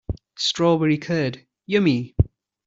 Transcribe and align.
Strawberry 0.39 0.97
curd, 0.97 1.45
yummy! 1.67 2.15